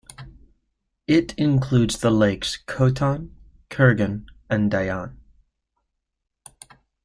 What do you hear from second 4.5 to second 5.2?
Dayan.